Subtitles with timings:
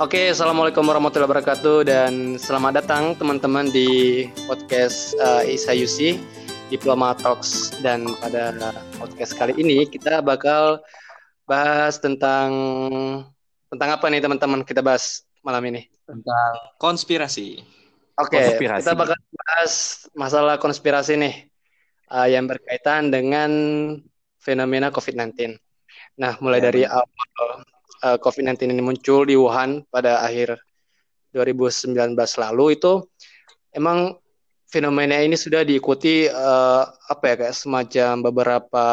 [0.00, 6.16] Oke, assalamualaikum warahmatullahi wabarakatuh dan selamat datang teman-teman di podcast uh, Isa Yusi
[6.72, 8.56] Diploma Talks dan pada
[8.96, 10.80] podcast kali ini kita bakal
[11.44, 12.48] bahas tentang
[13.68, 17.60] tentang apa nih teman-teman kita bahas malam ini tentang konspirasi.
[18.16, 18.80] Oke, konspirasi.
[18.80, 19.72] kita bakal bahas
[20.16, 21.34] masalah konspirasi nih
[22.08, 23.52] uh, yang berkaitan dengan
[24.40, 25.60] fenomena COVID-19.
[26.16, 27.68] Nah, mulai ya, dari awal
[28.04, 30.58] uh, eh, COVID-19 ini muncul di Wuhan pada akhir
[31.36, 33.06] 2019 lalu itu
[33.76, 34.18] emang
[34.70, 38.86] fenomena ini sudah diikuti uh, apa ya kayak semacam beberapa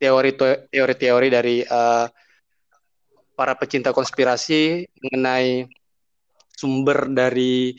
[0.00, 2.08] teori-teori dari uh,
[3.38, 5.68] para pecinta konspirasi mengenai
[6.56, 7.76] sumber dari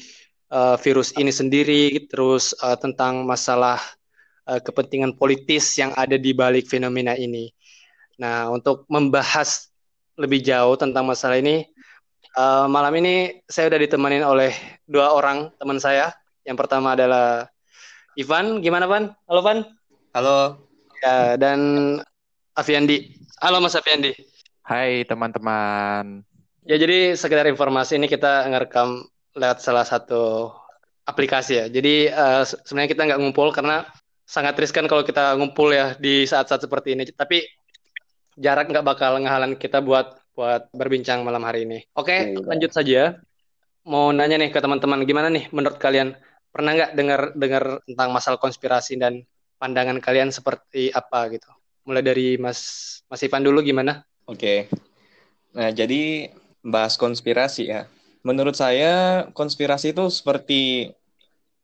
[0.54, 3.82] uh, virus ini sendiri terus uh, tentang masalah
[4.48, 7.50] uh, kepentingan politis yang ada di balik fenomena ini.
[8.22, 9.73] Nah, untuk membahas
[10.18, 11.66] lebih jauh tentang masalah ini.
[12.34, 14.52] Uh, malam ini saya sudah ditemani oleh
[14.90, 16.14] dua orang teman saya.
[16.44, 17.48] Yang pertama adalah
[18.18, 18.62] Ivan.
[18.62, 19.14] Gimana, Van?
[19.30, 19.60] Halo, Van.
[20.14, 20.70] Halo.
[21.02, 21.60] Ya, dan
[22.58, 23.18] Afiandi.
[23.42, 24.14] Halo, Mas Afiandi.
[24.64, 26.24] Hai, teman-teman.
[26.64, 29.04] Ya, jadi sekedar informasi ini kita ngerekam
[29.36, 30.54] lewat salah satu
[31.04, 31.66] aplikasi ya.
[31.68, 33.84] Jadi uh, sebenarnya kita nggak ngumpul karena
[34.24, 37.04] sangat riskan kalau kita ngumpul ya di saat-saat seperti ini.
[37.12, 37.44] Tapi
[38.38, 41.80] jarak nggak bakal ngehalang kita buat buat berbincang malam hari ini.
[41.94, 43.02] Oke, okay, ya, lanjut saja.
[43.86, 46.18] Mau nanya nih ke teman-teman, gimana nih menurut kalian
[46.50, 49.22] pernah nggak dengar dengar tentang masalah konspirasi dan
[49.62, 51.50] pandangan kalian seperti apa gitu?
[51.86, 52.60] Mulai dari Mas
[53.12, 54.02] Mas Ivan dulu gimana?
[54.26, 54.40] Oke.
[54.40, 54.58] Okay.
[55.54, 56.34] Nah, jadi
[56.66, 57.86] bahas konspirasi ya.
[58.24, 60.90] Menurut saya konspirasi itu seperti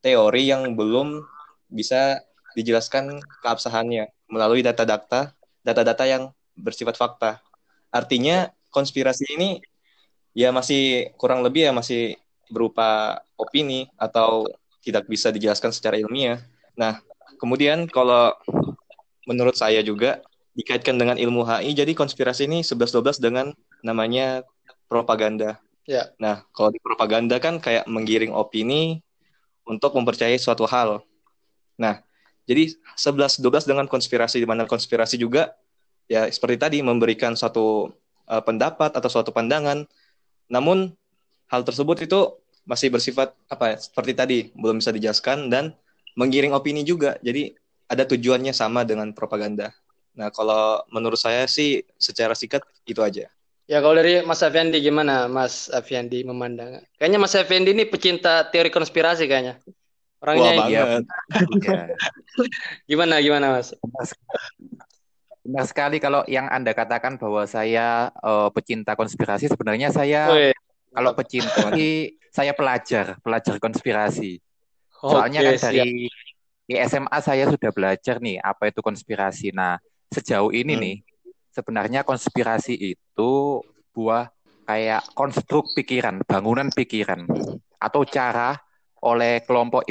[0.04, 1.24] teori yang belum
[1.72, 2.20] bisa
[2.54, 5.32] dijelaskan keabsahannya melalui data-data
[5.64, 6.24] data-data yang
[6.60, 7.40] bersifat fakta.
[7.90, 9.50] Artinya konspirasi ini
[10.38, 12.16] ya masih kurang lebih ya masih
[12.50, 14.46] berupa opini atau
[14.84, 16.42] tidak bisa dijelaskan secara ilmiah.
[16.74, 17.02] Nah,
[17.38, 18.34] kemudian kalau
[19.30, 20.22] menurut saya juga
[20.58, 23.54] dikaitkan dengan ilmu HI, jadi konspirasi ini 11-12 dengan
[23.86, 24.44] namanya
[24.90, 25.62] propaganda.
[25.86, 26.10] Ya.
[26.18, 29.02] Nah, kalau di propaganda kan kayak menggiring opini
[29.66, 31.06] untuk mempercayai suatu hal.
[31.78, 32.02] Nah,
[32.50, 35.54] jadi 11-12 dengan konspirasi, di mana konspirasi juga
[36.10, 37.94] ya seperti tadi memberikan suatu
[38.26, 39.86] uh, pendapat atau suatu pandangan.
[40.50, 40.90] Namun
[41.48, 42.20] hal tersebut itu
[42.66, 45.78] masih bersifat apa ya seperti tadi belum bisa dijelaskan dan
[46.18, 47.16] menggiring opini juga.
[47.22, 47.54] Jadi
[47.86, 49.70] ada tujuannya sama dengan propaganda.
[50.18, 53.30] Nah kalau menurut saya sih secara singkat itu aja.
[53.70, 56.82] Ya kalau dari Mas Afiandi gimana Mas Afiandi memandang?
[56.98, 59.62] Kayaknya Mas Afiandi ini pecinta teori konspirasi kayaknya.
[60.20, 61.06] Orangnya Wah, banget.
[61.64, 61.86] Ya.
[62.90, 63.72] gimana gimana Mas
[65.50, 70.54] Benar sekali kalau yang Anda katakan bahwa saya uh, pecinta konspirasi, sebenarnya saya Wih.
[70.94, 71.74] kalau pecinta
[72.30, 74.38] saya pelajar, pelajar konspirasi.
[74.94, 76.06] Soalnya kan dari
[76.70, 79.50] di SMA saya sudah belajar nih apa itu konspirasi.
[79.50, 79.82] Nah,
[80.14, 80.82] sejauh ini hmm.
[80.86, 80.96] nih
[81.50, 83.32] sebenarnya konspirasi itu
[83.90, 84.30] buah
[84.70, 87.26] kayak konstruk pikiran, bangunan pikiran
[87.82, 88.54] atau cara
[89.02, 89.90] oleh kelompok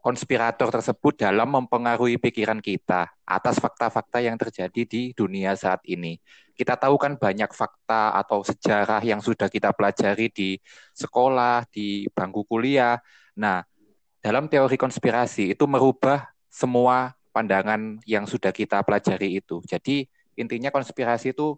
[0.00, 6.16] konspirator tersebut dalam mempengaruhi pikiran kita atas fakta-fakta yang terjadi di dunia saat ini.
[6.56, 10.56] Kita tahu kan banyak fakta atau sejarah yang sudah kita pelajari di
[10.92, 13.00] sekolah, di bangku kuliah.
[13.36, 13.64] Nah,
[14.20, 19.64] dalam teori konspirasi itu merubah semua pandangan yang sudah kita pelajari itu.
[19.64, 20.04] Jadi
[20.36, 21.56] intinya konspirasi itu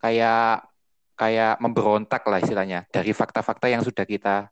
[0.00, 0.66] kayak
[1.14, 4.48] kayak memberontak lah istilahnya dari fakta-fakta yang sudah kita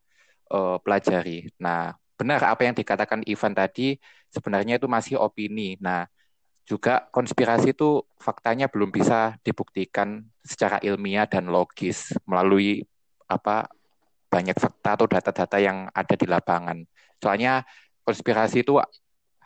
[0.53, 1.49] uh, pelajari.
[1.57, 3.95] Nah, benar apa yang dikatakan Ivan tadi
[4.29, 5.79] sebenarnya itu masih opini.
[5.79, 6.11] Nah,
[6.69, 12.85] juga konspirasi itu faktanya belum bisa dibuktikan secara ilmiah dan logis melalui
[13.31, 13.71] apa
[14.29, 16.85] banyak fakta atau data-data yang ada di lapangan.
[17.23, 17.65] Soalnya
[18.05, 18.77] konspirasi itu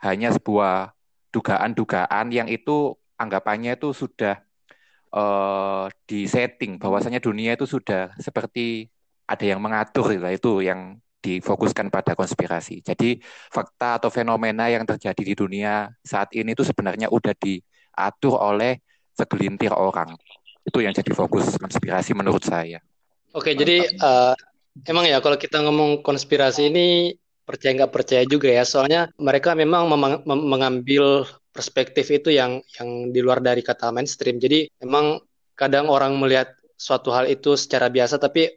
[0.03, 0.91] hanya sebuah
[1.31, 4.43] dugaan-dugaan yang itu anggapannya itu sudah
[5.15, 8.91] uh, disetting bahwasanya dunia itu sudah seperti
[9.23, 12.83] ada yang mengatur itu yang difokuskan pada konspirasi.
[12.83, 18.83] Jadi fakta atau fenomena yang terjadi di dunia saat ini itu sebenarnya udah diatur oleh
[19.15, 20.19] segelintir orang.
[20.67, 22.83] Itu yang jadi fokus konspirasi menurut saya.
[23.31, 24.35] Oke, jadi uh,
[24.83, 27.15] emang ya kalau kita ngomong konspirasi ini
[27.47, 28.67] percaya nggak percaya juga ya.
[28.67, 29.87] Soalnya mereka memang
[30.27, 31.23] mengambil
[31.55, 34.43] perspektif itu yang yang di luar dari kata mainstream.
[34.43, 35.23] Jadi emang
[35.55, 38.49] kadang orang melihat suatu hal itu secara biasa tapi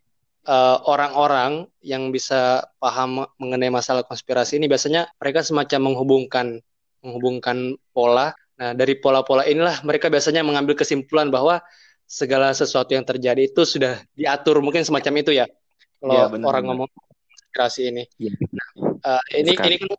[0.47, 6.63] Eh, orang-orang uh, yang bisa paham mengenai masalah konspirasi ini biasanya mereka semacam menghubungkan
[7.03, 8.31] menghubungkan pola.
[8.55, 11.59] Nah, dari pola-pola inilah mereka biasanya mengambil kesimpulan bahwa
[12.07, 15.51] segala sesuatu yang terjadi itu sudah diatur mungkin semacam itu ya.
[15.99, 16.67] kalau ya, orang bener.
[16.71, 18.05] ngomong konspirasi ini.
[18.15, 18.31] Ya.
[18.39, 18.69] Nah,
[19.03, 19.67] uh, ini Sekali.
[19.67, 19.91] ini kan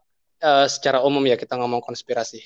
[0.47, 2.39] uh, secara umum ya kita ngomong konspirasi.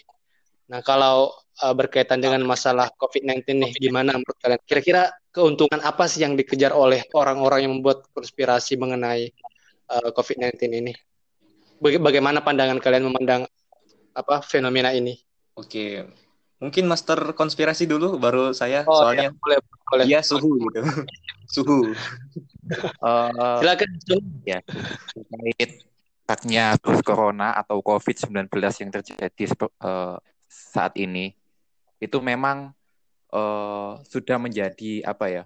[0.73, 4.57] Nah, kalau uh, berkaitan dengan masalah COVID-19 nih, gimana menurut kalian?
[4.65, 9.31] Kira-kira keuntungan apa sih yang dikejar oleh orang-orang yang membuat konspirasi mengenai
[9.87, 10.93] uh, COVID-19 ini?
[11.81, 13.49] Bagaimana pandangan kalian memandang
[14.13, 15.17] apa fenomena ini?
[15.57, 16.05] Oke,
[16.61, 19.33] mungkin master konspirasi dulu, baru saya oh, soalnya.
[19.33, 19.57] Ya, boleh,
[19.89, 20.05] boleh.
[20.05, 20.79] Iya suhu gitu,
[21.57, 21.79] suhu.
[23.01, 23.89] Uh, Silakan.
[24.45, 24.61] Ya,
[25.11, 25.83] terkait
[26.31, 29.43] terus virus corona atau COVID-19 yang terjadi
[29.83, 30.15] uh,
[30.47, 31.35] saat ini
[31.99, 32.71] itu memang
[33.31, 35.43] uh, sudah menjadi apa ya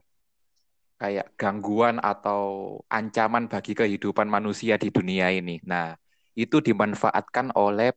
[0.96, 5.60] kayak gangguan atau ancaman bagi kehidupan manusia di dunia ini.
[5.68, 5.94] Nah,
[6.36, 7.92] itu dimanfaatkan oleh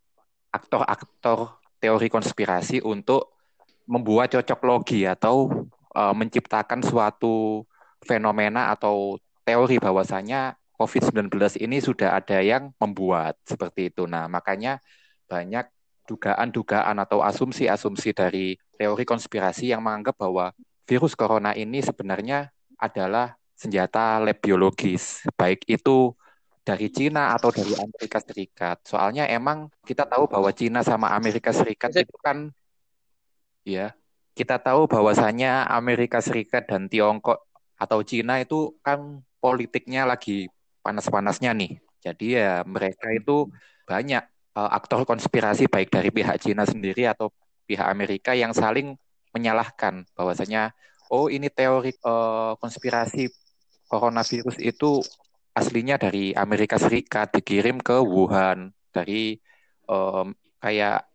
[0.51, 3.39] aktor-aktor teori konspirasi untuk
[3.87, 5.49] membuat cocok logi atau
[5.95, 7.65] uh, menciptakan suatu
[8.03, 14.07] fenomena atau teori bahwasanya COVID-19 ini sudah ada yang membuat seperti itu.
[14.07, 14.83] Nah, makanya
[15.27, 15.67] banyak
[16.09, 20.57] dugaan-dugaan atau asumsi-asumsi dari teori konspirasi yang menganggap bahwa
[20.89, 22.49] virus corona ini sebenarnya
[22.81, 26.17] adalah senjata lab biologis, baik itu
[26.65, 28.81] dari Cina atau dari Amerika Serikat.
[28.89, 32.49] Soalnya emang kita tahu bahwa Cina sama Amerika Serikat itu kan
[33.69, 33.93] ya,
[34.33, 37.45] kita tahu bahwasanya Amerika Serikat dan Tiongkok
[37.77, 40.49] atau Cina itu kan politiknya lagi
[40.85, 41.73] panas-panasnya nih.
[41.99, 43.51] Jadi ya mereka itu
[43.89, 44.23] banyak
[44.59, 47.31] uh, aktor konspirasi baik dari pihak Cina sendiri atau
[47.71, 48.99] pihak Amerika yang saling
[49.31, 50.75] menyalahkan bahwasanya
[51.15, 53.31] oh ini teori uh, konspirasi
[53.87, 54.99] coronavirus itu
[55.55, 59.39] aslinya dari Amerika Serikat dikirim ke Wuhan dari
[59.87, 61.07] um, kayak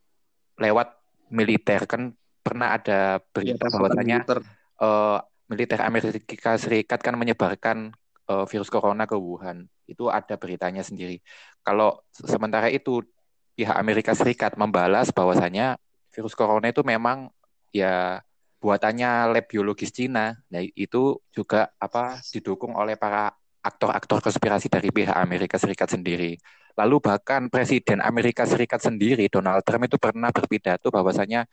[0.59, 0.99] lewat
[1.33, 2.13] militer kan
[2.43, 4.39] pernah ada berita ya, bahwasanya militer.
[4.79, 7.95] Uh, militer Amerika Serikat kan menyebarkan
[8.27, 11.19] uh, virus corona ke Wuhan itu ada beritanya sendiri.
[11.63, 13.03] Kalau sementara itu
[13.53, 15.77] pihak Amerika Serikat membalas bahwasanya
[16.13, 17.29] virus corona itu memang
[17.73, 18.21] ya
[18.61, 20.39] buatannya lab biologis Cina.
[20.47, 23.33] Nah, itu juga apa didukung oleh para
[23.63, 26.39] aktor-aktor konspirasi dari pihak Amerika Serikat sendiri.
[26.73, 31.45] Lalu bahkan Presiden Amerika Serikat sendiri Donald Trump itu pernah berpidato bahwasanya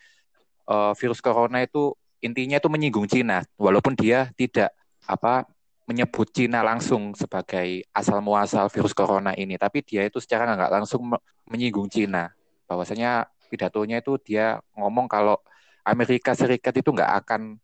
[0.65, 1.93] uh, virus corona itu
[2.25, 4.73] intinya itu menyinggung Cina walaupun dia tidak
[5.05, 5.45] apa
[5.91, 11.03] menyebut Cina langsung sebagai asal muasal virus corona ini, tapi dia itu secara nggak langsung
[11.51, 12.31] menyinggung Cina.
[12.71, 15.35] Bahwasanya pidatonya itu dia ngomong kalau
[15.83, 17.59] Amerika Serikat itu nggak akan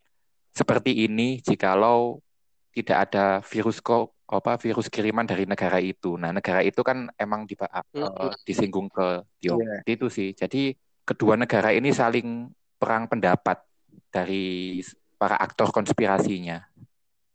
[0.51, 2.19] seperti ini jikalau
[2.75, 6.19] tidak ada virus kok apa virus kiriman dari negara itu.
[6.19, 9.87] Nah, negara itu kan emang di, uh, disinggung ke Tiongkok.
[9.87, 9.95] Yeah.
[9.95, 10.35] Itu sih.
[10.35, 10.75] Jadi
[11.07, 13.63] kedua negara ini saling perang pendapat
[14.11, 14.83] dari
[15.17, 16.67] para aktor konspirasinya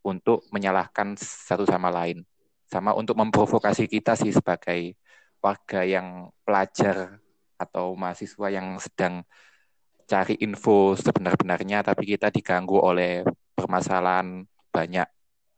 [0.06, 2.26] untuk menyalahkan satu sama lain.
[2.68, 4.96] Sama untuk memprovokasi kita sih sebagai
[5.42, 7.20] warga yang pelajar
[7.58, 9.26] atau mahasiswa yang sedang
[10.10, 13.24] cari info sebenar-benarnya tapi kita diganggu oleh
[13.56, 14.44] permasalahan
[14.74, 15.08] banyak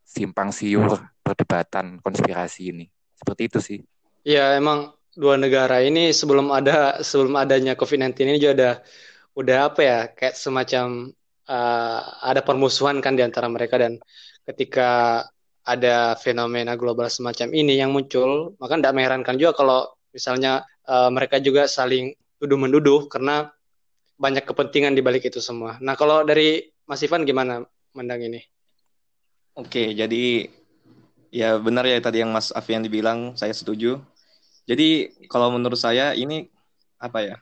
[0.04, 2.86] simpang siur perdebatan konspirasi ini.
[3.16, 3.80] Seperti itu sih.
[4.28, 8.74] Ya, emang dua negara ini sebelum ada sebelum adanya COVID-19 ini juga udah
[9.34, 11.14] udah apa ya kayak semacam
[11.50, 13.98] uh, ada permusuhan kan di antara mereka dan
[14.44, 15.24] ketika
[15.64, 19.80] ada fenomena global semacam ini yang muncul, maka tidak mengherankan juga kalau
[20.12, 23.48] misalnya uh, mereka juga saling tuduh menduduh karena
[24.20, 25.80] banyak kepentingan di balik itu semua.
[25.80, 27.64] Nah, kalau dari Mas Ivan gimana
[27.96, 28.44] mendang ini?
[29.56, 30.52] Oke, jadi
[31.32, 34.04] ya benar ya tadi yang Mas Afian dibilang, saya setuju.
[34.68, 36.48] Jadi kalau menurut saya ini
[37.00, 37.38] apa ya?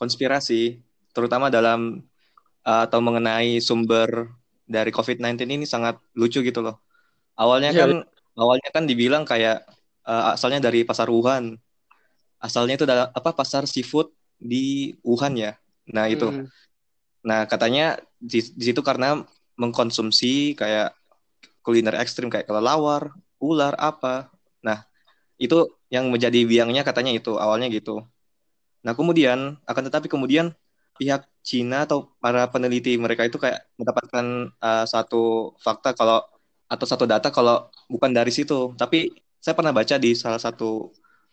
[0.00, 0.80] konspirasi
[1.12, 2.00] terutama dalam
[2.64, 4.32] uh, atau mengenai sumber
[4.70, 6.78] dari COVID-19 ini sangat lucu gitu loh.
[7.34, 7.90] Awalnya ya, kan
[8.38, 9.66] awalnya kan dibilang kayak
[10.06, 11.58] uh, asalnya dari pasar Wuhan.
[12.38, 15.58] Asalnya itu adalah apa pasar seafood di Wuhan ya.
[15.90, 16.30] Nah, itu.
[16.30, 16.46] Hmm.
[17.26, 19.20] Nah, katanya di, di situ karena
[19.58, 20.96] mengkonsumsi kayak
[21.60, 23.12] kuliner ekstrim kayak kelelawar,
[23.42, 24.32] ular apa.
[24.64, 24.86] Nah,
[25.36, 28.06] itu yang menjadi biangnya katanya itu awalnya gitu.
[28.80, 30.56] Nah, kemudian akan tetapi kemudian
[30.96, 36.20] pihak Cina atau para peneliti mereka itu kayak mendapatkan uh, satu fakta kalau
[36.70, 38.76] atau satu data kalau bukan dari situ.
[38.76, 40.92] Tapi saya pernah baca di salah satu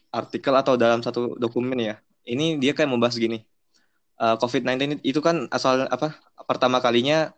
[0.10, 1.96] artikel atau dalam satu dokumen ya.
[2.24, 3.44] Ini dia kayak membahas gini.
[4.18, 6.18] Uh, COVID-19 itu kan asal apa
[6.50, 7.30] pertama kalinya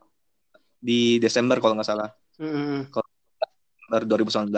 [0.80, 2.10] di Desember kalau nggak salah.
[2.40, 4.06] Mm -hmm.
[4.08, 4.54] 2019.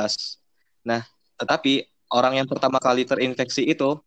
[0.83, 1.01] Nah,
[1.39, 3.97] tetapi orang yang pertama kali terinfeksi itu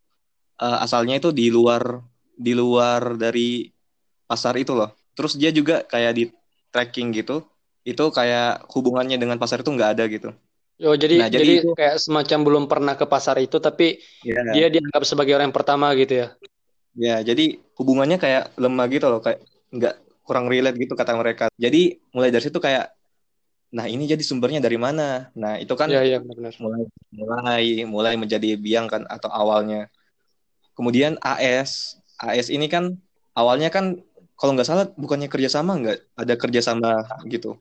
[0.61, 1.99] uh, asalnya itu di luar
[2.35, 3.74] di luar dari
[4.25, 4.91] pasar itu loh.
[5.15, 6.23] Terus dia juga kayak di
[6.73, 7.45] tracking gitu,
[7.87, 10.29] itu kayak hubungannya dengan pasar itu nggak ada gitu.
[10.83, 13.95] Oh jadi nah, jadi, jadi itu, kayak semacam belum pernah ke pasar itu tapi
[14.27, 14.51] yeah.
[14.51, 16.27] dia dianggap sebagai orang yang pertama gitu ya.
[16.95, 21.45] Ya, jadi hubungannya kayak lemah gitu loh, kayak nggak kurang relate gitu kata mereka.
[21.55, 22.91] Jadi mulai dari situ kayak
[23.75, 25.31] nah ini jadi sumbernya dari mana?
[25.35, 26.55] Nah, itu kan ya, ya, benar.
[26.59, 29.91] mulai mulai mulai menjadi biang kan atau awalnya.
[30.75, 32.95] Kemudian AS, AS ini kan
[33.35, 33.99] awalnya kan
[34.35, 36.89] kalau nggak salah bukannya kerjasama nggak ada kerjasama
[37.27, 37.57] gitu,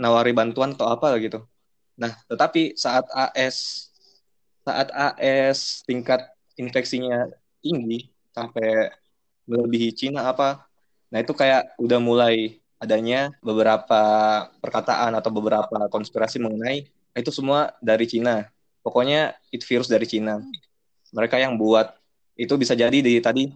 [0.00, 1.44] nawari bantuan atau apa gitu
[1.94, 3.88] Nah, tetapi saat AS
[4.64, 6.24] saat AS tingkat
[6.58, 7.28] infeksinya
[7.62, 8.90] tinggi sampai
[9.46, 10.64] melebihi Cina apa,
[11.12, 14.02] nah itu kayak udah mulai adanya beberapa
[14.58, 18.50] perkataan atau beberapa konspirasi mengenai nah itu semua dari Cina.
[18.82, 20.42] Pokoknya itu virus dari Cina.
[21.14, 21.94] Mereka yang buat
[22.34, 23.46] itu bisa jadi di tadi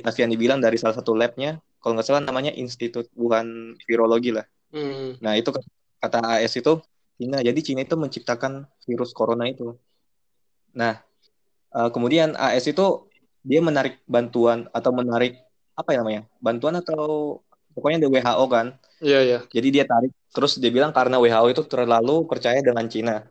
[0.00, 4.48] Alfian dibilang dari salah satu labnya, kalau nggak salah namanya Institut Wuhan Virologi lah.
[4.72, 5.20] Hmm.
[5.20, 5.52] Nah itu
[6.00, 6.80] kata AS itu
[7.20, 7.38] Cina.
[7.44, 9.76] Jadi Cina itu menciptakan virus corona itu.
[10.74, 10.98] Nah,
[11.76, 13.06] uh, kemudian AS itu
[13.44, 15.38] dia menarik bantuan atau menarik
[15.76, 16.22] apa ya namanya?
[16.40, 17.38] Bantuan atau
[17.76, 18.66] pokoknya dari WHO kan.
[19.04, 19.32] Iya, yeah, iya.
[19.36, 19.40] Yeah.
[19.52, 23.28] Jadi dia tarik terus dia bilang karena WHO itu terlalu percaya dengan Cina.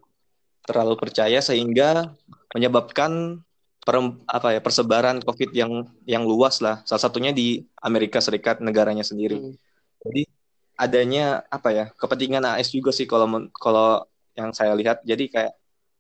[0.64, 2.16] Terlalu percaya sehingga
[2.56, 3.44] menyebabkan
[3.84, 6.82] per, apa ya persebaran COVID yang yang luas lah.
[6.88, 9.38] Salah satunya di Amerika Serikat negaranya sendiri.
[9.38, 9.56] Hmm.
[10.04, 10.24] Jadi
[10.74, 15.54] adanya apa ya kepentingan AS juga sih kalau kalau yang saya lihat jadi kayak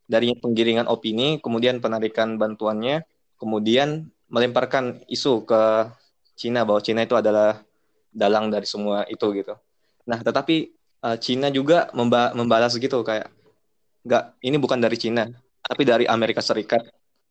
[0.09, 3.05] dari penggiringan opini kemudian penarikan bantuannya
[3.37, 5.61] kemudian melemparkan isu ke
[6.33, 7.61] Cina bahwa Cina itu adalah
[8.09, 9.53] dalang dari semua itu gitu
[10.09, 10.73] nah tetapi
[11.05, 13.29] uh, Cina juga memba membalas gitu kayak
[14.03, 15.29] nggak ini bukan dari Cina
[15.63, 16.83] tapi dari Amerika Serikat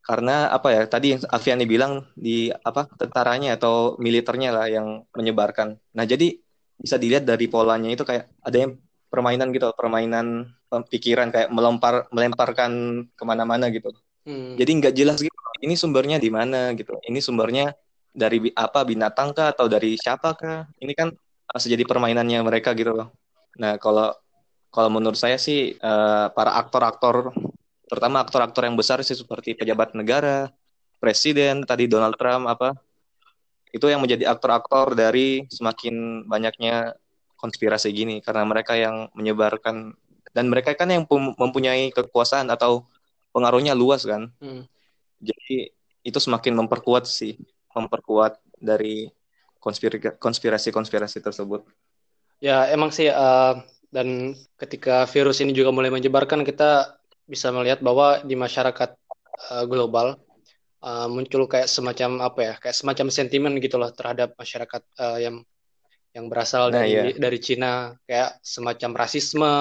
[0.03, 5.79] karena apa ya tadi yang Aviani bilang di apa tentaranya atau militernya lah yang menyebarkan.
[5.95, 6.35] Nah jadi
[6.77, 8.73] bisa dilihat dari polanya itu kayak ada yang
[9.07, 13.95] permainan gitu permainan pikiran kayak melempar melemparkan ke mana-mana gitu.
[14.23, 14.55] Hmm.
[14.55, 16.99] jadi nggak jelas gitu ini sumbernya di mana gitu.
[16.99, 17.71] Ini sumbernya
[18.13, 20.67] dari apa binatang kah atau dari siapa kah?
[20.83, 21.09] Ini kan
[21.49, 23.15] harus jadi permainannya mereka gitu loh.
[23.63, 24.11] Nah kalau
[24.75, 27.31] kalau menurut saya sih uh, para aktor-aktor
[27.93, 30.49] terutama aktor-aktor yang besar sih seperti pejabat negara
[30.97, 32.73] presiden tadi Donald Trump apa
[33.69, 36.97] itu yang menjadi aktor-aktor dari semakin banyaknya
[37.37, 39.93] konspirasi gini karena mereka yang menyebarkan
[40.33, 41.05] dan mereka kan yang
[41.37, 42.89] mempunyai kekuasaan atau
[43.37, 44.65] pengaruhnya luas kan hmm.
[45.21, 45.69] jadi
[46.01, 47.37] itu semakin memperkuat sih
[47.77, 49.13] memperkuat dari
[49.61, 51.61] konspirasi-konspirasi tersebut
[52.41, 53.61] ya emang sih uh,
[53.93, 58.91] dan ketika virus ini juga mulai menyebarkan kita bisa melihat bahwa di masyarakat
[59.51, 60.19] uh, global
[60.83, 65.37] uh, muncul kayak semacam apa ya kayak semacam sentimen gitu loh terhadap masyarakat uh, yang
[66.13, 67.17] yang berasal nah, dari iya.
[67.17, 69.55] dari Cina kayak semacam rasisme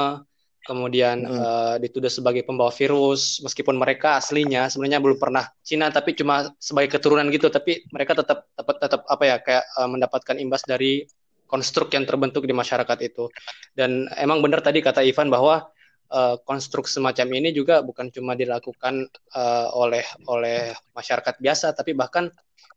[0.62, 1.42] kemudian hmm.
[1.42, 7.00] uh, dituduh sebagai pembawa virus meskipun mereka aslinya sebenarnya belum pernah Cina tapi cuma sebagai
[7.00, 11.08] keturunan gitu tapi mereka tetap tetap tetap apa ya kayak uh, mendapatkan imbas dari
[11.50, 13.28] konstruk yang terbentuk di masyarakat itu
[13.74, 15.66] dan emang benar tadi kata Ivan bahwa
[16.12, 22.28] uh, konstruk semacam ini juga bukan cuma dilakukan uh, oleh oleh masyarakat biasa, tapi bahkan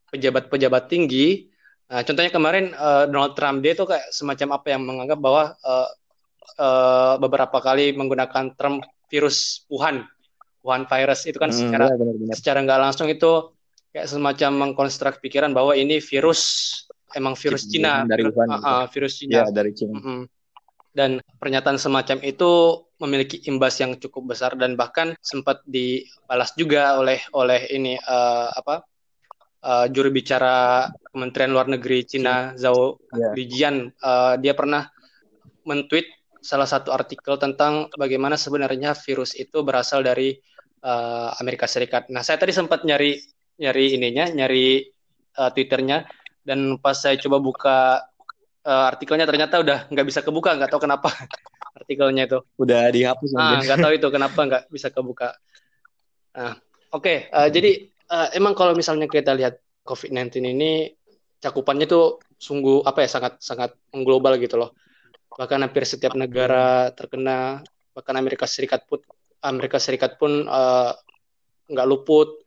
[0.09, 1.50] pejabat-pejabat tinggi.
[1.91, 5.88] Nah, contohnya kemarin uh, Donald Trump dia itu kayak semacam apa yang menganggap bahwa uh,
[6.57, 10.07] uh, beberapa kali menggunakan term virus Wuhan,
[10.64, 12.35] Wuhan virus itu kan hmm, secara benar, benar.
[12.38, 13.53] secara nggak langsung itu
[13.93, 16.73] kayak semacam mengkonstruk pikiran bahwa ini virus
[17.14, 19.45] emang virus Cina, dari Wuhan, uh, uh, virus Cina.
[19.45, 19.99] Ya, dari Cina.
[19.99, 20.23] Mm -hmm
[20.95, 27.20] dan pernyataan semacam itu memiliki imbas yang cukup besar dan bahkan sempat dibalas juga oleh
[27.37, 28.88] oleh ini uh, apa
[29.61, 33.32] uh, juru bicara Kementerian Luar Negeri Cina Zhao yeah.
[33.37, 34.88] Lijian uh, dia pernah
[35.68, 36.08] mentweet
[36.44, 40.37] salah satu artikel tentang bagaimana sebenarnya virus itu berasal dari
[40.84, 42.12] uh, Amerika Serikat.
[42.12, 43.16] Nah saya tadi sempat nyari
[43.56, 44.84] nyari ininya nyari
[45.40, 46.04] uh, twitternya
[46.44, 47.78] dan pas saya coba buka
[48.68, 51.08] uh, artikelnya ternyata udah nggak bisa kebuka nggak tahu kenapa
[51.75, 52.38] artikelnya itu.
[52.57, 55.35] Udah dihapus ah nggak tahu itu kenapa nggak bisa kebuka.
[56.38, 56.54] Nah
[56.95, 57.71] oke okay, uh, eh, jadi
[58.14, 60.95] uh, emang kalau misalnya kita lihat COVID-19 ini
[61.43, 64.73] cakupannya tuh sungguh apa ya sangat sangat mengglobal gitu loh.
[65.35, 67.61] Bahkan hampir setiap negara terkena
[67.95, 69.02] bahkan Amerika Serikat pun
[69.45, 70.47] Amerika Serikat pun
[71.69, 72.40] nggak uh, luput.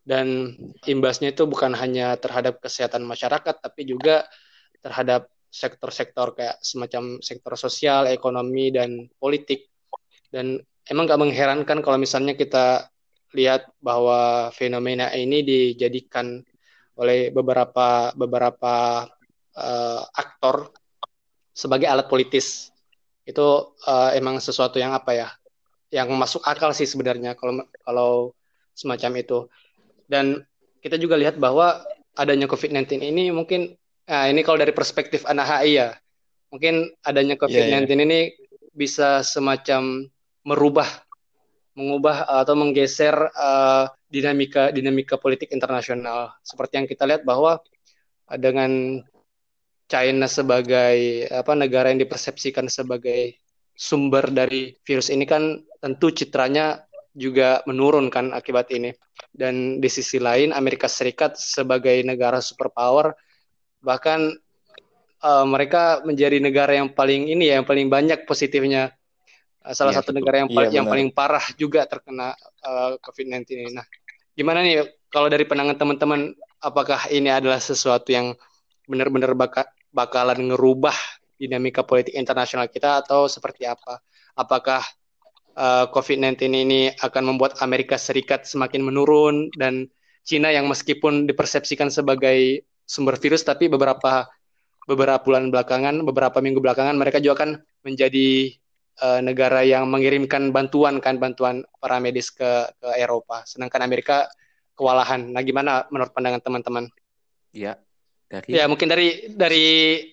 [0.00, 0.56] Dan
[0.88, 4.26] imbasnya itu bukan hanya terhadap kesehatan masyarakat tapi juga
[4.80, 9.66] terhadap sektor-sektor kayak semacam sektor sosial, ekonomi dan politik.
[10.30, 12.86] Dan emang gak mengherankan kalau misalnya kita
[13.34, 16.42] lihat bahwa fenomena ini dijadikan
[16.98, 19.06] oleh beberapa beberapa
[19.58, 20.70] uh, aktor
[21.50, 22.70] sebagai alat politis.
[23.26, 25.28] Itu uh, emang sesuatu yang apa ya?
[25.90, 28.10] yang masuk akal sih sebenarnya kalau kalau
[28.78, 29.38] semacam itu.
[30.06, 30.46] Dan
[30.80, 31.82] kita juga lihat bahwa
[32.14, 33.74] adanya COVID-19 ini mungkin
[34.10, 35.94] nah ini kalau dari perspektif anak HI ya.
[36.50, 38.06] Mungkin adanya COVID-19 yeah, yeah.
[38.10, 38.20] ini
[38.74, 40.10] bisa semacam
[40.42, 40.90] merubah
[41.78, 47.62] mengubah atau menggeser uh, dinamika dinamika politik internasional seperti yang kita lihat bahwa
[48.34, 48.98] dengan
[49.86, 53.38] China sebagai apa negara yang dipersepsikan sebagai
[53.74, 58.94] sumber dari virus ini kan tentu citranya juga menurun kan akibat ini.
[59.30, 63.14] Dan di sisi lain Amerika Serikat sebagai negara superpower
[63.80, 64.36] bahkan
[65.24, 68.92] uh, mereka menjadi negara yang paling ini ya yang paling banyak positifnya
[69.64, 73.72] uh, salah ya, satu negara yang, ya, yang paling parah juga terkena uh, COVID-19 ini.
[73.72, 73.86] Nah,
[74.36, 78.36] gimana nih kalau dari pandangan teman-teman apakah ini adalah sesuatu yang
[78.84, 80.94] benar-benar baka, bakalan ngerubah
[81.40, 84.04] dinamika politik internasional kita atau seperti apa?
[84.36, 84.84] Apakah
[85.56, 89.88] uh, eh, COVID-19 ini akan membuat Amerika Serikat semakin menurun dan
[90.20, 94.26] Cina yang meskipun dipersepsikan sebagai sumber virus tapi beberapa
[94.90, 97.50] beberapa bulan belakangan, beberapa minggu belakangan mereka juga akan
[97.86, 98.50] menjadi
[98.98, 103.46] uh, negara yang mengirimkan bantuan kan bantuan para medis ke ke Eropa.
[103.46, 104.26] Sedangkan Amerika
[104.74, 105.30] kewalahan.
[105.30, 106.90] Nah, gimana menurut pandangan teman-teman?
[107.54, 107.78] Ya,
[108.26, 109.66] dari Ya, mungkin dari dari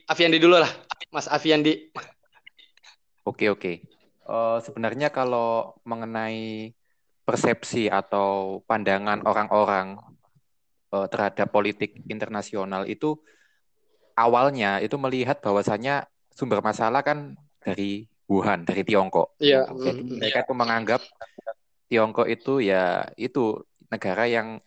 [0.05, 0.69] Aviandi dulu lah,
[1.09, 1.89] Mas Aviandi.
[3.25, 3.81] Oke, oke.
[4.27, 6.75] Uh, sebenarnya kalau mengenai
[7.23, 9.99] persepsi atau pandangan orang-orang
[10.93, 13.19] uh, terhadap politik internasional itu
[14.17, 19.39] awalnya itu melihat bahwasannya sumber masalah kan dari Wuhan, dari Tiongkok.
[19.39, 19.71] Iya.
[19.71, 21.01] Jadi mm, mereka itu menganggap
[21.87, 24.59] Tiongkok itu ya itu negara yang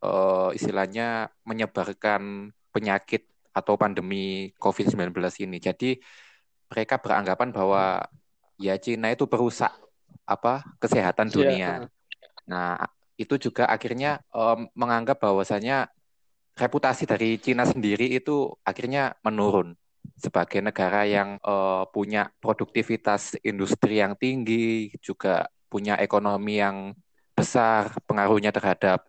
[0.00, 5.12] uh, istilahnya menyebarkan penyakit atau pandemi COVID-19
[5.44, 5.60] ini.
[5.60, 6.00] Jadi
[6.72, 8.08] mereka beranggapan bahwa
[8.56, 9.72] ya Cina itu perusak
[10.24, 11.58] apa kesehatan iya, dunia.
[11.60, 11.80] Yeah.
[12.48, 12.80] Nah,
[13.18, 15.90] itu juga akhirnya um, menganggap bahwasanya
[16.54, 19.74] reputasi dari Cina sendiri itu akhirnya menurun.
[20.18, 26.94] Sebagai negara yang uh, punya produktivitas industri yang tinggi, juga punya ekonomi yang
[27.34, 29.06] besar, pengaruhnya terhadap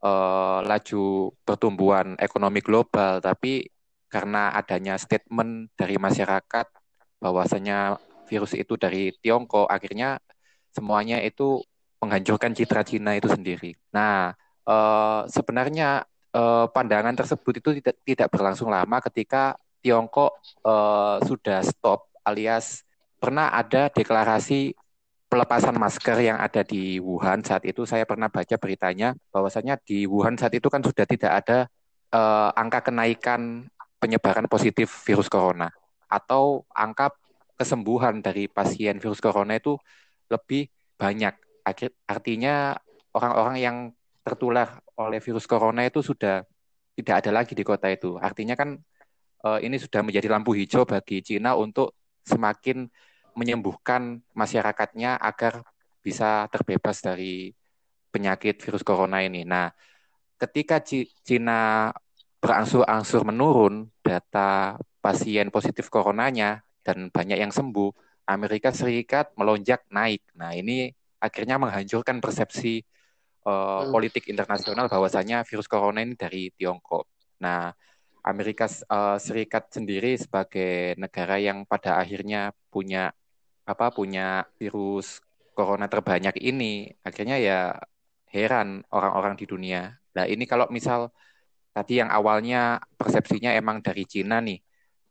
[0.00, 3.68] uh, laju pertumbuhan ekonomi global, tapi
[4.08, 6.66] karena adanya statement dari masyarakat
[7.20, 10.22] bahwasanya virus itu dari Tiongkok, akhirnya
[10.72, 11.60] semuanya itu
[12.06, 13.74] menghancurkan citra Cina itu sendiri.
[13.90, 14.30] Nah,
[14.62, 22.10] uh, sebenarnya uh, pandangan tersebut itu tidak tidak berlangsung lama ketika Tiongkok uh, sudah stop
[22.22, 22.86] alias
[23.18, 24.74] pernah ada deklarasi
[25.26, 30.38] pelepasan masker yang ada di Wuhan saat itu saya pernah baca beritanya bahwasanya di Wuhan
[30.38, 31.58] saat itu kan sudah tidak ada
[32.14, 33.66] uh, angka kenaikan
[33.98, 35.72] penyebaran positif virus corona
[36.06, 37.10] atau angka
[37.58, 39.74] kesembuhan dari pasien virus corona itu
[40.30, 40.68] lebih
[41.00, 41.34] banyak.
[42.06, 42.78] Artinya
[43.10, 43.76] orang-orang yang
[44.22, 46.46] tertular oleh virus corona itu sudah
[46.94, 48.16] tidak ada lagi di kota itu.
[48.16, 48.78] Artinya kan
[49.44, 51.92] uh, ini sudah menjadi lampu hijau bagi Cina untuk
[52.26, 52.88] semakin
[53.36, 55.60] menyembuhkan masyarakatnya agar
[56.00, 57.52] bisa terbebas dari
[58.08, 59.44] penyakit virus corona ini.
[59.44, 59.68] Nah,
[60.40, 60.80] ketika
[61.26, 61.92] Cina
[62.40, 67.92] berangsur-angsur menurun data pasien positif coronanya dan banyak yang sembuh,
[68.26, 70.24] Amerika Serikat melonjak naik.
[70.34, 70.90] Nah, ini
[71.26, 72.86] akhirnya menghancurkan persepsi
[73.46, 73.90] uh, hmm.
[73.90, 77.06] politik internasional bahwasanya virus corona ini dari Tiongkok.
[77.42, 77.70] Nah,
[78.26, 83.14] Amerika uh, Serikat sendiri sebagai negara yang pada akhirnya punya
[83.66, 85.22] apa punya virus
[85.54, 87.60] corona terbanyak ini akhirnya ya
[88.34, 89.94] heran orang-orang di dunia.
[90.18, 91.14] Nah ini kalau misal
[91.70, 94.58] tadi yang awalnya persepsinya emang dari Cina nih,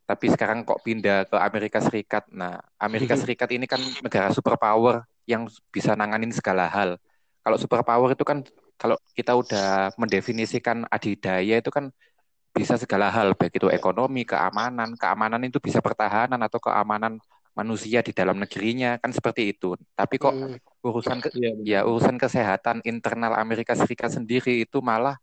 [0.03, 2.27] tapi sekarang kok pindah ke Amerika Serikat.
[2.35, 6.97] Nah Amerika Serikat ini kan negara superpower yang bisa nanganin segala hal.
[7.45, 8.41] Kalau superpower itu kan
[8.75, 11.93] kalau kita udah mendefinisikan adidaya itu kan
[12.55, 17.19] bisa segala hal baik itu ekonomi, keamanan, keamanan itu bisa pertahanan atau keamanan
[17.55, 19.75] manusia di dalam negerinya kan seperti itu.
[19.95, 20.83] Tapi kok hmm.
[20.83, 25.19] urusan ke, ya, ya urusan kesehatan internal Amerika Serikat sendiri itu malah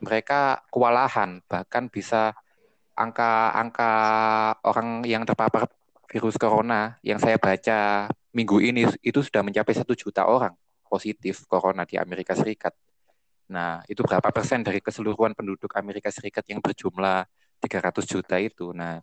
[0.00, 2.36] mereka kewalahan bahkan bisa
[2.94, 3.92] angka-angka
[4.62, 5.66] orang yang terpapar
[6.08, 10.52] virus corona yang saya baca minggu ini itu sudah mencapai satu juta orang
[10.84, 12.74] positif corona di Amerika Serikat.
[13.50, 17.24] Nah, itu berapa persen dari keseluruhan penduduk Amerika Serikat yang berjumlah
[17.62, 18.74] 300 juta itu.
[18.74, 19.00] Nah,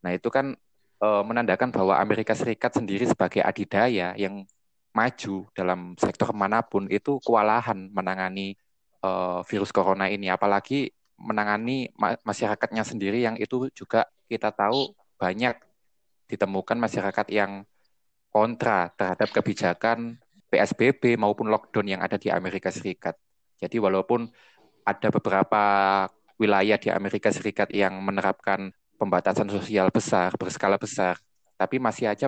[0.00, 0.54] nah itu kan
[1.02, 4.46] uh, menandakan bahwa Amerika Serikat sendiri sebagai adidaya yang
[4.90, 8.58] maju dalam sektor mana pun itu kewalahan menangani
[9.06, 15.52] uh, virus corona ini, apalagi menangani ma masyarakatnya sendiri yang itu juga kita tahu banyak
[16.32, 17.68] ditemukan masyarakat yang
[18.30, 20.18] kontra terhadap kebijakan
[20.50, 23.14] PSBB maupun lockdown yang ada di Amerika Serikat.
[23.58, 24.26] Jadi walaupun
[24.86, 25.62] ada beberapa
[26.40, 31.20] wilayah di Amerika Serikat yang menerapkan pembatasan sosial besar, berskala besar,
[31.60, 32.26] tapi masih aja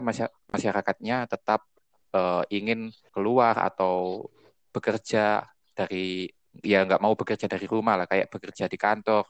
[0.52, 1.64] masyarakatnya tetap
[2.12, 4.28] uh, ingin keluar atau
[4.72, 6.28] bekerja dari
[6.60, 9.24] ya nggak mau bekerja dari rumah lah kayak bekerja di kantor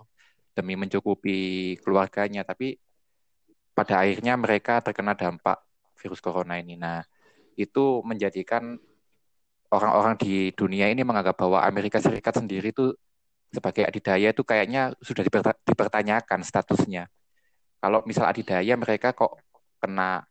[0.53, 2.75] demi mencukupi keluarganya tapi
[3.73, 5.63] pada akhirnya mereka terkena dampak
[6.03, 6.75] virus corona ini.
[6.75, 7.07] Nah,
[7.55, 8.75] itu menjadikan
[9.73, 12.93] orang-orang di dunia ini menganggap bahwa Amerika Serikat sendiri itu
[13.53, 15.23] sebagai adidaya itu kayaknya sudah
[15.65, 17.07] dipertanyakan statusnya.
[17.79, 19.38] Kalau misal adidaya mereka kok
[19.79, 20.25] kena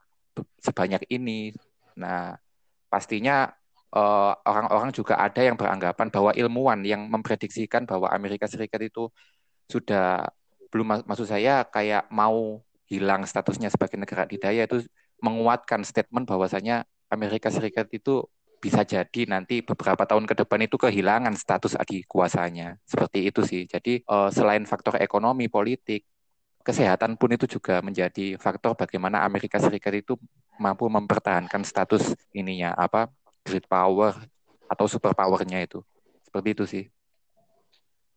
[0.61, 1.53] sebanyak ini.
[1.97, 2.35] Nah,
[2.87, 3.51] pastinya
[3.93, 9.11] eh, orang-orang juga ada yang beranggapan bahwa ilmuwan yang memprediksikan bahwa Amerika Serikat itu
[9.69, 10.27] sudah
[10.71, 14.83] belum maksud saya kayak mau hilang statusnya sebagai negara adidaya itu
[15.21, 18.25] menguatkan statement bahwasanya Amerika Serikat itu
[18.61, 22.77] bisa jadi nanti beberapa tahun ke depan itu kehilangan status adikuasanya.
[22.85, 23.65] Seperti itu sih.
[23.65, 26.05] Jadi uh, selain faktor ekonomi, politik,
[26.61, 30.13] kesehatan pun itu juga menjadi faktor bagaimana Amerika Serikat itu
[30.61, 33.09] mampu mempertahankan status ininya apa
[33.41, 34.13] great power
[34.69, 35.81] atau super powernya itu.
[36.21, 36.85] Seperti itu sih.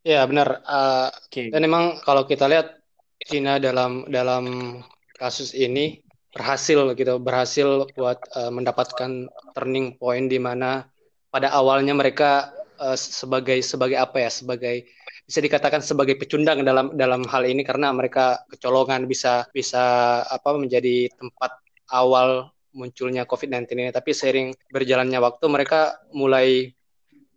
[0.05, 0.61] Ya benar.
[0.61, 1.45] Uh, eh, okay.
[1.49, 2.77] Dan memang kalau kita lihat
[3.25, 4.77] Cina dalam dalam
[5.17, 6.04] kasus ini
[6.35, 10.83] berhasil gitu berhasil buat uh, mendapatkan turning point di mana
[11.31, 14.83] pada awalnya mereka uh, sebagai sebagai apa ya sebagai
[15.25, 21.09] bisa dikatakan sebagai pecundang dalam dalam hal ini karena mereka kecolongan bisa bisa apa menjadi
[21.17, 21.55] tempat
[21.89, 23.89] awal munculnya COVID-19 ini.
[23.95, 26.69] Tapi seiring berjalannya waktu mereka mulai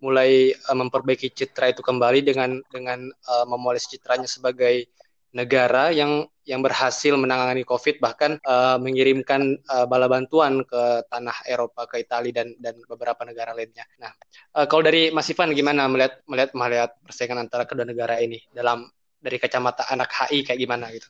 [0.02, 4.90] mulai uh, memperbaiki citra itu kembali dengan dengan uh, memoles citranya sebagai
[5.32, 11.84] negara yang yang berhasil menangani COVID bahkan uh, mengirimkan uh, bala bantuan ke tanah Eropa
[11.84, 13.84] ke Italia dan dan beberapa negara lainnya.
[14.00, 14.16] Nah,
[14.56, 18.88] uh, kalau dari Mas Ivan gimana melihat melihat melihat persaingan antara kedua negara ini dalam
[19.20, 21.08] dari kacamata anak HI kayak gimana gitu?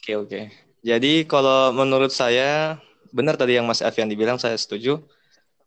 [0.00, 0.40] Oke oke.
[0.82, 2.80] Jadi kalau menurut saya
[3.12, 5.04] benar tadi yang Mas Avian dibilang saya setuju.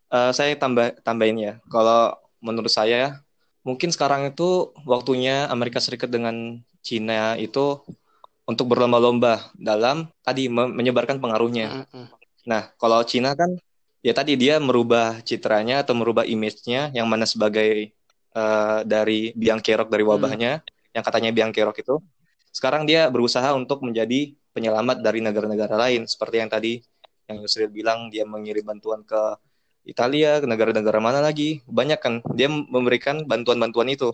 [0.09, 1.53] Uh, saya tambah tambahin ya.
[1.69, 3.24] Kalau menurut saya
[3.65, 7.81] mungkin sekarang itu waktunya Amerika Serikat dengan Cina itu
[8.45, 11.89] untuk berlomba-lomba dalam tadi menyebarkan pengaruhnya.
[12.45, 13.57] Nah, kalau Cina kan
[14.05, 17.89] ya tadi dia merubah citranya atau merubah image-nya yang mana sebagai
[18.37, 20.93] uh, dari biang kerok dari wabahnya, mm.
[20.93, 21.97] yang katanya biang kerok itu,
[22.53, 26.73] sekarang dia berusaha untuk menjadi penyelamat dari negara-negara lain seperti yang tadi
[27.25, 29.17] yang Yusril bilang dia mengirim bantuan ke
[29.85, 34.11] Italia, negara-negara mana lagi, banyak kan dia memberikan bantuan-bantuan itu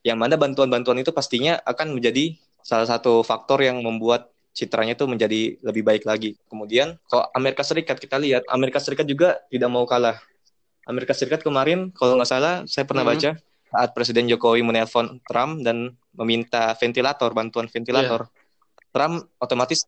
[0.00, 5.60] yang mana bantuan-bantuan itu pastinya akan menjadi salah satu faktor yang membuat citranya itu menjadi
[5.60, 6.40] lebih baik lagi.
[6.48, 10.18] Kemudian kalau Amerika Serikat kita lihat Amerika Serikat juga tidak mau kalah.
[10.88, 13.12] Amerika Serikat kemarin kalau nggak salah saya pernah hmm.
[13.12, 13.30] baca
[13.70, 18.90] saat Presiden Jokowi menelpon Trump dan meminta ventilator bantuan ventilator, yeah.
[18.90, 19.86] Trump otomatis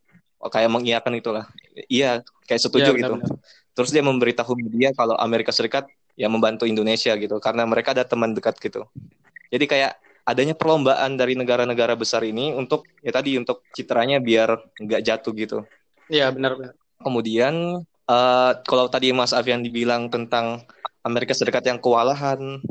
[0.50, 1.44] kayak mengiyakan itulah.
[1.86, 3.14] Iya, kayak setuju yeah, gitu.
[3.18, 3.38] Benar, benar.
[3.72, 8.36] Terus dia memberitahu media kalau Amerika Serikat ya membantu Indonesia gitu karena mereka ada teman
[8.36, 8.84] dekat gitu.
[9.48, 15.02] Jadi kayak adanya perlombaan dari negara-negara besar ini untuk ya tadi untuk citranya biar nggak
[15.02, 15.58] jatuh gitu.
[16.12, 16.74] Iya benar benar.
[17.02, 20.62] Kemudian uh, kalau tadi Mas Avian dibilang tentang
[21.02, 22.62] Amerika Serikat yang kewalahan,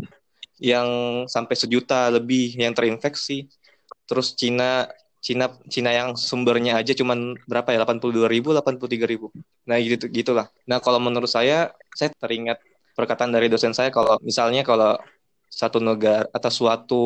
[0.62, 0.88] yang
[1.28, 3.52] sampai sejuta lebih yang terinfeksi,
[4.08, 4.88] terus Cina
[5.22, 9.30] Cina Cina yang sumbernya aja cuman berapa ya 82 ribu 83 ribu
[9.70, 12.58] nah gitu gitulah nah kalau menurut saya saya teringat
[12.98, 14.98] perkataan dari dosen saya kalau misalnya kalau
[15.52, 17.04] satu negara atau suatu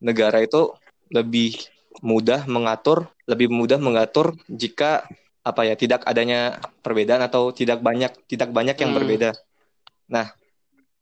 [0.00, 0.72] negara itu
[1.10, 1.56] lebih
[2.00, 5.04] mudah mengatur, lebih mudah mengatur jika
[5.40, 8.98] apa ya tidak adanya perbedaan atau tidak banyak tidak banyak yang hmm.
[9.00, 9.30] berbeda.
[10.12, 10.30] Nah,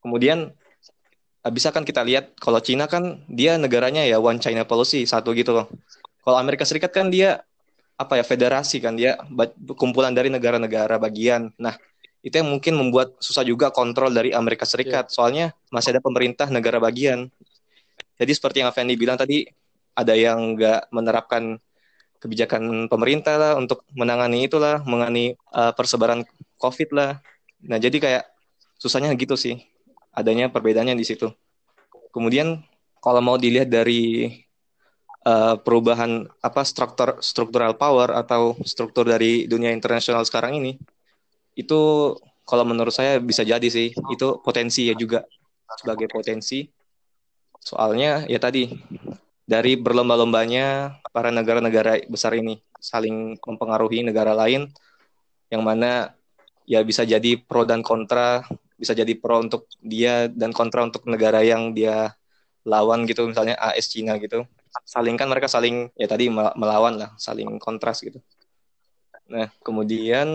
[0.01, 0.55] kemudian
[1.43, 5.35] ah, bisa kan kita lihat kalau Cina kan dia negaranya ya one China policy satu
[5.35, 5.67] gitu loh.
[6.29, 7.41] Kalau Amerika Serikat kan dia
[7.97, 9.17] apa ya federasi kan dia
[9.81, 11.49] kumpulan dari negara-negara bagian.
[11.57, 11.73] Nah,
[12.21, 15.09] itu yang mungkin membuat susah juga kontrol dari Amerika Serikat.
[15.09, 15.14] Yeah.
[15.17, 17.33] Soalnya masih ada pemerintah negara bagian.
[18.21, 19.49] Jadi seperti yang Fendi bilang tadi,
[19.97, 21.57] ada yang nggak menerapkan
[22.21, 26.29] kebijakan pemerintah lah untuk menangani itulah, menangani uh, persebaran
[26.61, 27.25] COVID lah.
[27.64, 28.25] Nah jadi kayak
[28.77, 29.64] susahnya gitu sih,
[30.12, 31.33] adanya perbedaannya di situ.
[32.12, 32.61] Kemudian
[33.01, 34.29] kalau mau dilihat dari
[35.29, 40.81] uh, perubahan apa struktur struktural power atau struktur dari dunia internasional sekarang ini,
[41.53, 41.81] itu
[42.49, 45.29] kalau menurut saya bisa jadi sih itu potensi ya juga
[45.77, 46.64] sebagai potensi
[47.61, 48.73] soalnya ya tadi
[49.45, 54.73] dari berlomba-lombanya para negara-negara besar ini saling mempengaruhi negara lain
[55.53, 56.12] yang mana
[56.69, 58.45] ya bisa jadi pro dan kontra,
[58.77, 62.12] bisa jadi pro untuk dia dan kontra untuk negara yang dia
[62.69, 64.45] lawan gitu, misalnya AS Cina gitu.
[64.85, 68.19] Saling kan mereka saling ya tadi melawan lah, saling kontras gitu.
[69.29, 70.29] Nah, kemudian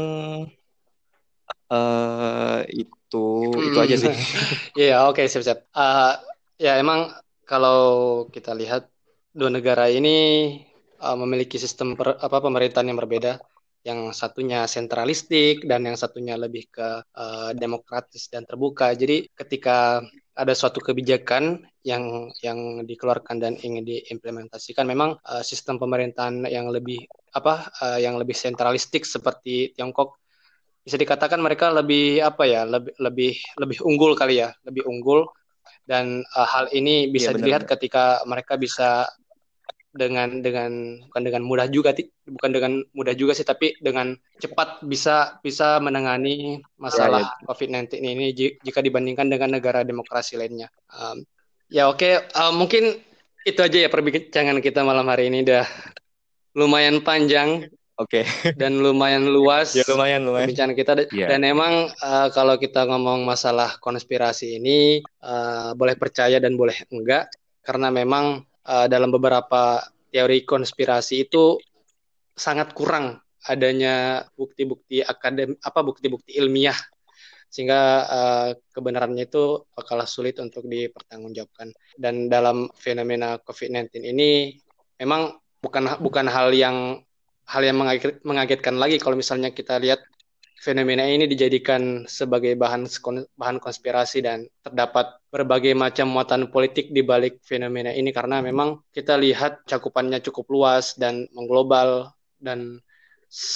[1.69, 3.25] uh, itu
[3.58, 4.13] itu aja sih.
[4.79, 5.69] Iya, yeah, oke, okay, siap-siap.
[5.73, 6.17] Uh,
[6.58, 7.13] ya emang
[7.45, 8.89] kalau kita lihat
[9.34, 10.58] dua negara ini
[11.01, 13.41] uh, memiliki sistem per, apa pemerintahan yang berbeda
[13.84, 18.95] yang satunya sentralistik dan yang satunya lebih ke uh, demokratis dan terbuka.
[18.95, 19.99] Jadi ketika
[20.33, 27.05] ada suatu kebijakan yang yang dikeluarkan dan ingin diimplementasikan, memang uh, sistem pemerintahan yang lebih
[27.37, 30.17] apa uh, yang lebih sentralistik seperti Tiongkok
[30.83, 35.29] bisa dikatakan mereka lebih apa ya lebih lebih lebih unggul kali ya lebih unggul.
[35.83, 39.03] Dan uh, hal ini bisa ya, dilihat ketika mereka bisa
[39.93, 41.93] dengan dengan bukan dengan mudah juga
[42.25, 47.45] bukan dengan mudah juga sih tapi dengan cepat bisa bisa menangani masalah ya, ya.
[47.53, 48.25] COVID-19 ini
[48.58, 50.73] jika dibandingkan dengan negara demokrasi lainnya.
[50.89, 51.21] Um,
[51.69, 52.13] ya oke okay.
[52.34, 52.97] uh, mungkin
[53.45, 55.65] itu aja ya perbincangan kita malam hari ini udah
[56.58, 57.69] lumayan panjang.
[57.93, 58.25] Oke.
[58.25, 58.58] Okay.
[58.58, 59.77] Dan lumayan luas.
[59.77, 60.49] ya lumayan lumayan.
[60.49, 61.29] Perbincangan kita yeah.
[61.29, 67.29] dan emang uh, kalau kita ngomong masalah konspirasi ini uh, boleh percaya dan boleh enggak
[67.62, 71.58] karena memang uh, dalam beberapa teori konspirasi itu
[72.34, 76.78] sangat kurang adanya bukti-bukti akadem apa bukti-bukti ilmiah.
[77.54, 81.69] Sehingga uh, kebenarannya itu bakal sulit untuk dipertanggungjawabkan.
[81.93, 84.58] Dan dalam fenomena COVID-19 ini
[84.97, 86.99] memang bukan bukan hal yang
[87.47, 87.78] hal yang
[88.23, 89.99] mengagetkan lagi kalau misalnya kita lihat
[90.63, 92.88] fenomena ini dijadikan sebagai bahan
[93.36, 99.17] bahan konspirasi dan terdapat berbagai macam muatan politik di balik fenomena ini karena memang kita
[99.17, 102.77] lihat cakupannya cukup luas dan mengglobal dan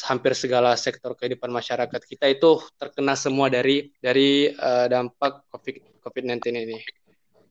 [0.09, 6.49] hampir segala sektor kehidupan masyarakat kita itu terkena semua dari dari uh, dampak COVID COVID-19
[6.49, 6.77] ini.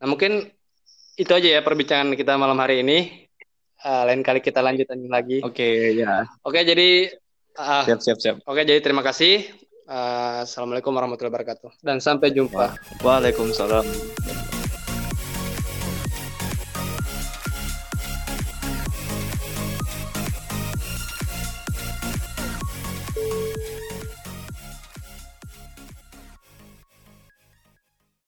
[0.02, 0.50] Nah, mungkin
[1.14, 3.30] itu aja ya perbincangan kita malam hari ini.
[3.86, 5.38] Uh, lain kali kita lanjutin lagi.
[5.46, 6.26] Oke, okay, ya.
[6.42, 6.88] Oke, okay, jadi
[7.56, 8.36] Uh, siap, siap, siap.
[8.44, 9.48] Oke, jadi terima kasih.
[9.86, 11.78] Uh, Assalamualaikum warahmatullahi wabarakatuh.
[11.78, 12.74] Dan sampai jumpa.
[13.06, 13.86] Waalaikumsalam.